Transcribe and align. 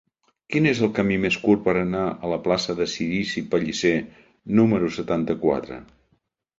Quin 0.53 0.67
és 0.69 0.79
el 0.87 0.89
camí 0.99 1.17
més 1.25 1.37
curt 1.43 1.61
per 1.67 1.75
anar 1.81 2.01
a 2.29 2.33
la 2.33 2.41
plaça 2.49 2.77
de 2.81 2.89
Cirici 2.97 3.47
Pellicer 3.53 3.95
número 4.63 4.93
setanta-quatre? 5.01 5.83